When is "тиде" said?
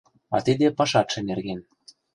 0.45-0.67